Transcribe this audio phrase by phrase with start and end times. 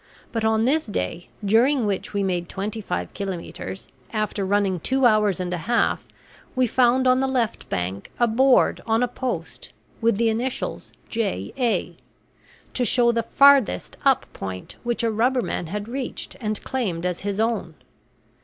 [0.31, 5.39] But on this day during which we made twenty five kilometres after running two hours
[5.39, 6.07] and a half
[6.55, 11.53] we found on the left bank a board on a post, with the initials J.
[11.55, 11.97] A.,
[12.73, 17.39] to show the farthest up point which a rubberman had reached and claimed as his
[17.39, 17.75] own.